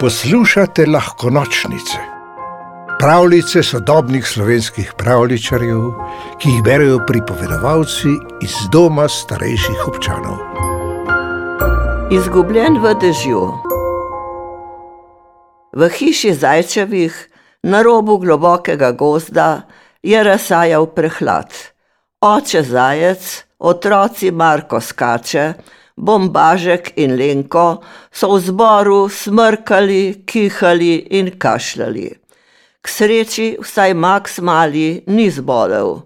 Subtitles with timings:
[0.00, 1.98] Poslušate lahko nočnice,
[2.98, 5.86] pravljice sodobnih slovenskih pravličarjev,
[6.38, 8.12] ki jih berijo pripovedovalci
[8.44, 10.36] iz doma starejših občanov.
[12.12, 13.40] Izgubljen v dežju.
[15.72, 17.16] V hiši zajčevih,
[17.62, 19.62] na robu globokega gozda,
[20.02, 21.48] je razsajal prehlad.
[22.20, 25.54] Oče zajec, otroci Marko skače,
[25.96, 32.08] Bombažek in Lenko so v zboru smrkali, kihali in kašljali.
[32.82, 36.02] K sreči vsaj Max mali ni zbolel.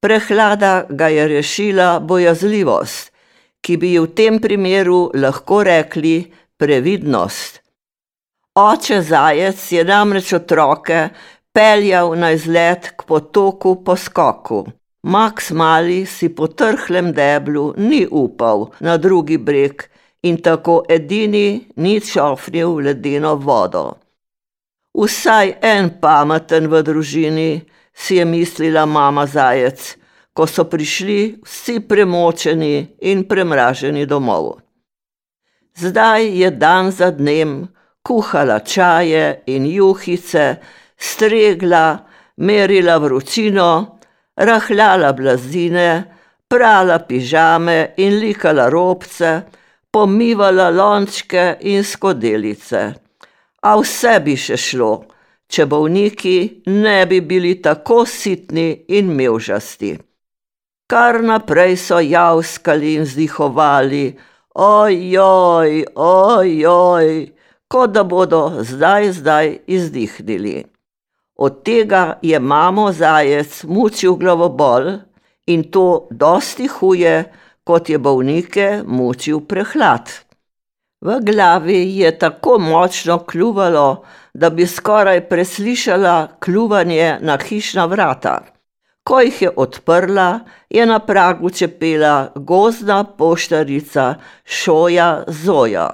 [0.00, 3.12] Prehlada ga je rešila bojazljivost,
[3.60, 7.60] ki bi ji v tem primeru lahko rekli previdnost.
[8.58, 11.08] Oče zajec je namreč otroke
[11.52, 14.66] peljal na izlet k potoku po skoku.
[15.02, 19.82] Max Mali si po trhlem deblu ni upal na drugi breg
[20.22, 23.98] in tako edini ni čofnil v ledeno vodo.
[24.94, 27.50] Vsaj en pameten v družini,
[27.92, 29.96] si je mislila mama zajec,
[30.32, 34.60] ko so prišli vsi premočeni in premraženi domov.
[35.76, 37.68] Zdaj je dan za dnem
[38.02, 40.60] kuhala čaje in juhice,
[40.96, 42.04] stregla,
[42.36, 43.91] merila vročino,
[44.36, 46.04] rahljala blazine,
[46.48, 49.42] prala pižame in likala robce,
[49.90, 52.82] pomivala lončke in skodelice.
[53.62, 54.92] A vse bi še šlo,
[55.52, 59.92] če bolniki ne bi bili tako sitni in mevžasti.
[60.88, 64.04] Kar naprej so javskali in zdihovali,
[64.54, 67.08] ojoj, ojoj,
[67.68, 70.71] kot da bodo zdaj, zdaj izdihnili.
[71.36, 74.92] Od tega je mamo zajec mučil glavobol
[75.46, 77.32] in to dosti huje,
[77.64, 80.10] kot je bolnike mučil prehlad.
[81.02, 88.40] V glavi je tako močno kljuvalo, da bi skoraj preslišala kljuvanje na hišna vrata.
[89.04, 90.40] Ko jih je odprla,
[90.70, 95.90] je na pragu čepela gozna poštarica Šoja Zoja.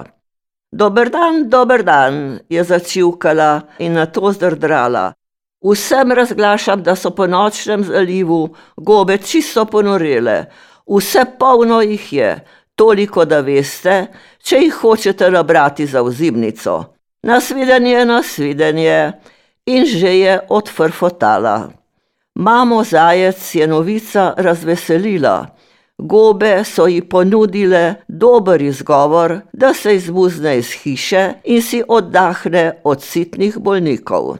[0.71, 5.13] Dober dan, dober dan, je začivkala in na to zdrdrala.
[5.61, 10.45] Vsem razglašam, da so po nočnem zalivu gobe čisto ponorele,
[10.87, 14.07] vse polno jih je, toliko da veste,
[14.43, 16.83] če jih hočete nabrati za vzimnico.
[17.23, 19.11] Nasvidenje, nasvidenje
[19.65, 21.69] in že je odfrfotala.
[22.35, 25.47] Mamo zajec je novica razveselila.
[25.97, 33.03] Gobe so ji ponudile dober izgovor, da se izmuzne iz hiše in si oddahne od
[33.03, 34.37] sitnih bolnikov.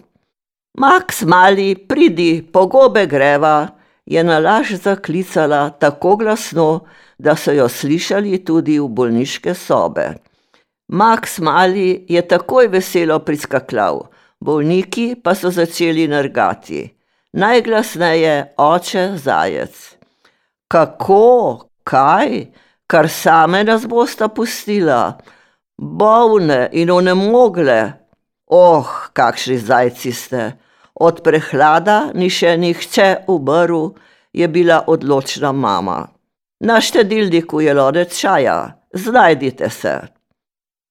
[0.79, 3.67] Max mali, pridi, pogobe greva,
[4.06, 6.85] je na laž zaklicala tako glasno,
[7.17, 10.06] da so jo slišali tudi v bolniške sobe.
[10.88, 14.06] Max mali je takoj veselo priskakljal,
[14.40, 16.88] bolniki pa so začeli nergati.
[17.34, 19.75] Najglasneje oče zajec.
[20.72, 22.46] Kako, kaj,
[22.88, 25.17] kar same nas bosta pustila,
[25.78, 28.00] bolne in onemogle,
[28.50, 30.69] Oh, kakšni zajci ste!
[31.00, 33.94] Od prehlada ni še nihče umrl,
[34.34, 36.08] je bila odločna mama.
[36.60, 39.96] Na štedilniku je lonec čaja, znajdite se.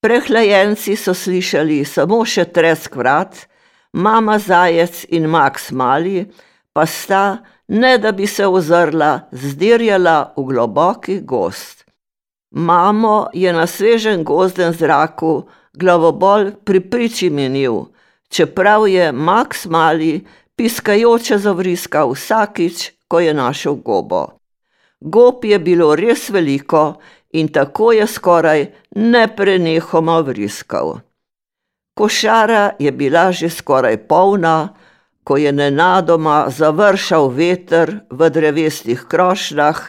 [0.01, 3.45] Prehlajenci so slišali samo še tresk vrat,
[3.93, 6.25] mama zajec in Max mali
[6.73, 7.37] pa sta,
[7.67, 11.85] ne da bi se ozrla, zdirjala v globoki gost.
[12.51, 15.43] Mamo je na svežem gozdnem zraku
[15.73, 17.91] glavobol pri priči minil,
[18.29, 20.25] čeprav je Max mali
[20.55, 24.27] piskajoče zavriskal vsakič, ko je našel gobo.
[24.99, 26.99] Gob je bilo res veliko
[27.33, 30.99] in tako je skoraj neprenehoma vriskal.
[31.97, 34.73] Košara je bila že skoraj polna,
[35.23, 39.79] ko je nenadoma završal veter v drevesnih krošnjah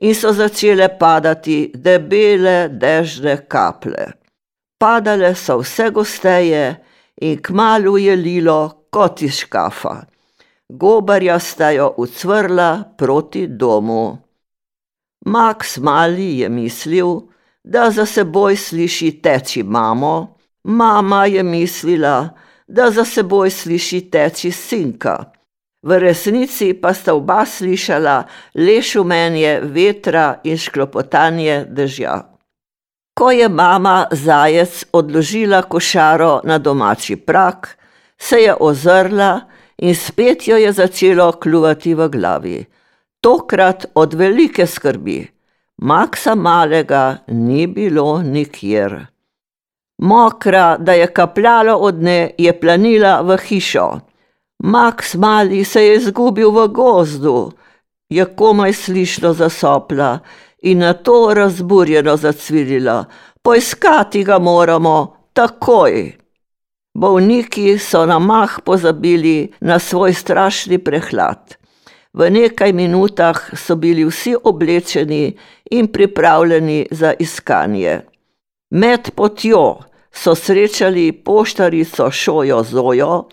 [0.00, 4.12] in so začele padati debele dežne kaplje.
[4.78, 6.76] Padale so vse gosteje
[7.20, 9.96] in kmalu je lilo kot iz škafa.
[10.68, 14.18] Gobarja sta jo ucvrla proti domu.
[15.26, 17.20] Max Mali je mislil,
[17.64, 22.28] da za seboj sliši teči mamo, mama je mislila,
[22.68, 25.24] da za seboj sliši teči sinka.
[25.82, 28.24] V resnici pa sta oba slišala
[28.54, 32.37] le šumenje vetra in šklopotanje dežja.
[33.18, 37.78] Ko je mama zajec odložila košaro na domači prak,
[38.18, 39.40] se je ozrla
[39.78, 42.64] in spet jo je začelo kljuvati v glavi.
[43.20, 45.26] Tokrat od velike skrbi.
[45.78, 49.06] Maksa malega ni bilo nikjer.
[49.98, 54.00] Mokra, da je kapljalo od nje, je planila v hišo.
[54.62, 57.52] Max mali se je izgubil v gozdu,
[58.08, 60.18] je komaj slišno zasopla
[60.62, 63.04] in na to razburjeno zacvilila.
[63.42, 66.12] Poiskati ga moramo, takoj.
[66.94, 71.54] Bolniki so na mah pozabili na svoj strašni prehlad.
[72.12, 75.36] V nekaj minutah so bili vsi oblečeni
[75.70, 78.00] in pripravljeni za iskanje.
[78.70, 79.78] Med potjo
[80.12, 83.28] so srečali poštarico Šojo Zojo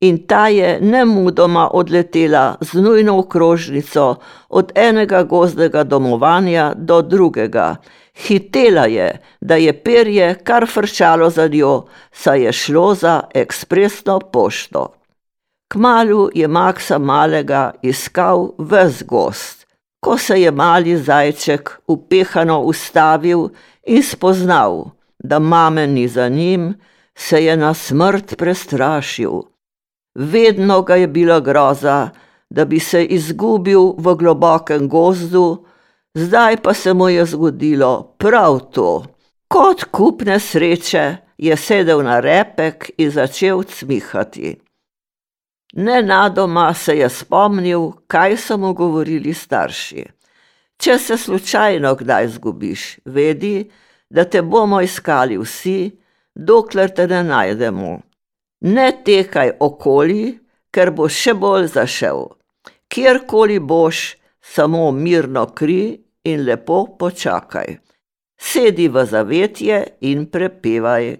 [0.00, 4.16] in ta je nemudoma odletela z nujno okrožnico
[4.48, 7.76] od enega gozdnega domovanja do drugega.
[8.26, 14.92] Hitela je, da je perje kar frčalo za njo, saj je šlo za ekspresno pošto.
[15.68, 19.66] Kmalu je Maksa malega iskal ves gost.
[20.00, 23.48] Ko se je mali zajček upehano ustavil
[23.86, 24.84] in spoznal,
[25.18, 26.74] da mame ni za njim,
[27.14, 29.55] se je na smrt prestrašil.
[30.18, 32.10] Vedno ga je bila groza,
[32.50, 35.64] da bi se izgubil v globokem gozdu,
[36.14, 39.04] zdaj pa se mu je zgodilo prav to.
[39.48, 44.56] Kot kupne sreče je sedel na repek in začel cmihati.
[45.74, 50.06] Nenadoma se je spomnil, kaj so mu govorili starši.
[50.80, 53.70] Če se slučajno kdaj zgubiš, vedi,
[54.10, 55.90] da te bomo iskali vsi,
[56.34, 58.05] dokler te ne najdemo.
[58.60, 60.38] Ne tekaj okoli,
[60.72, 62.22] ker boš še bolj zašel.
[62.88, 67.76] Kjerkoli boš, samo mirno kri in lepo počakaj.
[68.36, 71.16] Sedi v zavetje in prepevaj.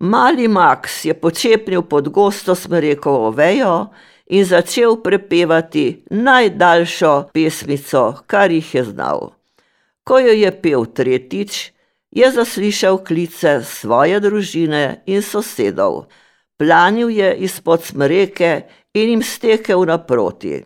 [0.00, 3.90] Mali Max je počepnil pod gosto smrekovo vejo
[4.32, 9.32] in začel prepevati najdaljšo pesmico, kar jih je znal.
[10.04, 11.72] Ko jo je pel tretjič,
[12.10, 16.06] je zaslišal klice svoje družine in sosedov.
[16.60, 18.50] Planil je izpod smreke
[18.94, 20.58] in jim stekel naproti.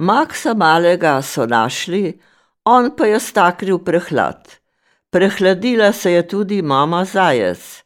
[0.00, 2.14] Maksa malega so našli,
[2.64, 4.48] on pa je staknil prehlad.
[5.12, 7.84] Prehladila se je tudi mama zajec.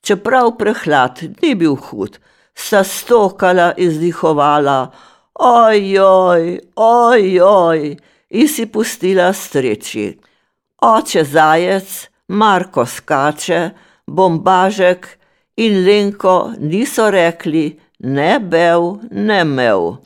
[0.00, 2.20] Čeprav prehlad ni bil hud,
[2.54, 4.92] sta stokala in zdihovala,
[5.34, 7.96] ojoj, ojoj,
[8.30, 10.12] in si pustila streči.
[10.86, 13.70] Oče zajec, Marko skače,
[14.06, 15.17] bombažek
[15.64, 17.66] in Lenko niso rekli
[17.98, 19.96] ne bev, ne mev.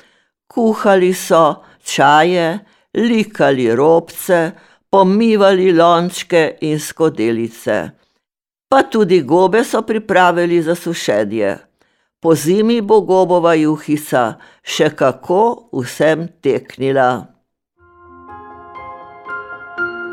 [0.49, 2.59] Kuhali so čaje,
[2.95, 4.53] likali robce,
[4.91, 7.91] pomivali lončke in skodelice.
[8.69, 11.59] Pa tudi gobe so pripravili za sušedje.
[12.21, 17.33] Po zimi bo gobova juhica še kako vsem teknila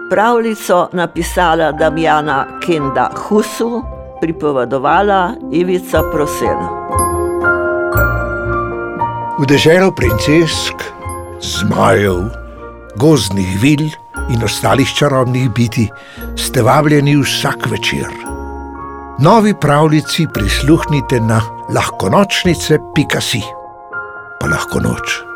[0.10, 3.82] pravljico napisala Damjana Kenda Husu,
[4.22, 6.60] pripovedovala Ivica Prosen.
[9.40, 10.76] V deželo princesk,
[11.40, 12.28] zmajev,
[13.00, 13.88] gozdnih vil
[14.30, 15.88] in ostalih čarobnih biti
[16.36, 18.12] ste vabljeni vsak večer.
[19.20, 21.42] Novi pravljici prisluhnite na
[21.76, 23.42] lahkonočnice.si,
[24.40, 25.30] pa lahko noč.